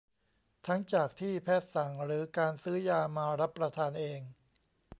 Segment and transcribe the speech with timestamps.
[0.65, 4.21] ทั้งจากที่แพทย์สั่งหรือการซื้อยามารับประทานเอง